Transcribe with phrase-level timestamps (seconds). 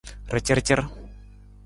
[0.33, 0.81] Racarcar.